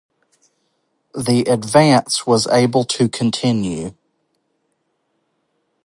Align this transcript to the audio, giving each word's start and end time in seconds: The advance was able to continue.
The 1.13 1.41
advance 1.41 2.25
was 2.25 2.47
able 2.47 2.85
to 2.85 3.07
continue. 3.07 3.91